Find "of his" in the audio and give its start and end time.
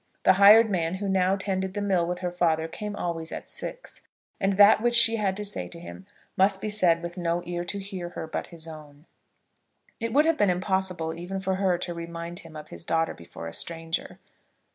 12.55-12.83